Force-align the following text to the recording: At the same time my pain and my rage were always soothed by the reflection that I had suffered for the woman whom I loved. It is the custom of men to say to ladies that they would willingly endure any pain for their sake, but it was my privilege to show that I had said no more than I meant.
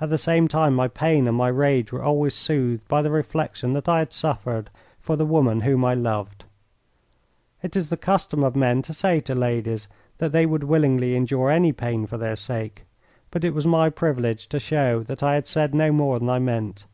At 0.00 0.10
the 0.10 0.16
same 0.16 0.46
time 0.46 0.76
my 0.76 0.86
pain 0.86 1.26
and 1.26 1.36
my 1.36 1.48
rage 1.48 1.90
were 1.90 2.00
always 2.04 2.34
soothed 2.36 2.86
by 2.86 3.02
the 3.02 3.10
reflection 3.10 3.72
that 3.72 3.88
I 3.88 3.98
had 3.98 4.12
suffered 4.12 4.70
for 5.00 5.16
the 5.16 5.24
woman 5.26 5.62
whom 5.62 5.84
I 5.84 5.92
loved. 5.92 6.44
It 7.64 7.74
is 7.74 7.90
the 7.90 7.96
custom 7.96 8.44
of 8.44 8.54
men 8.54 8.80
to 8.82 8.92
say 8.94 9.18
to 9.22 9.34
ladies 9.34 9.88
that 10.18 10.30
they 10.30 10.46
would 10.46 10.62
willingly 10.62 11.16
endure 11.16 11.50
any 11.50 11.72
pain 11.72 12.06
for 12.06 12.16
their 12.16 12.36
sake, 12.36 12.84
but 13.32 13.42
it 13.42 13.54
was 13.54 13.66
my 13.66 13.90
privilege 13.90 14.46
to 14.50 14.60
show 14.60 15.02
that 15.02 15.24
I 15.24 15.34
had 15.34 15.48
said 15.48 15.74
no 15.74 15.90
more 15.90 16.20
than 16.20 16.30
I 16.30 16.38
meant. 16.38 16.86